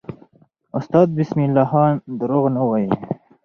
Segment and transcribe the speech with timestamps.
[0.79, 2.89] استاد بسم الله خان دروغ نه وایي.